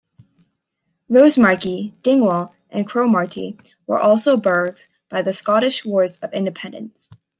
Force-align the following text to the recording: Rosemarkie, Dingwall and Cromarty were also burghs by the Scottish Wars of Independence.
Rosemarkie, 1.11 1.93
Dingwall 2.01 2.55
and 2.71 2.87
Cromarty 2.87 3.59
were 3.85 3.99
also 3.99 4.35
burghs 4.35 4.89
by 5.09 5.21
the 5.21 5.31
Scottish 5.31 5.85
Wars 5.85 6.17
of 6.23 6.33
Independence. 6.33 7.07